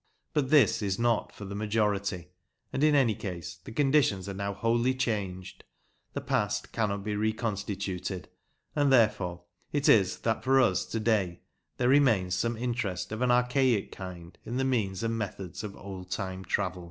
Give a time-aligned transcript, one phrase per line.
[0.33, 2.29] But this is not for the majority,
[2.73, 5.63] and, in any case, the conditions are now wholly changed
[6.13, 8.27] the past cannot be reconstituted.
[8.75, 11.41] And, therefore, it is that for us to day
[11.77, 16.09] there remains some interest of an archaic kind in the means and methods of old
[16.09, 16.79] time travel.